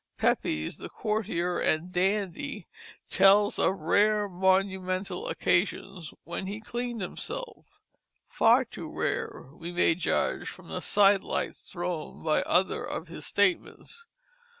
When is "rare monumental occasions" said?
3.81-6.11